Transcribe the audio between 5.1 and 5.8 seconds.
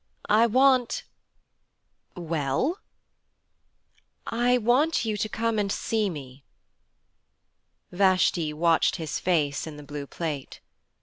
to come and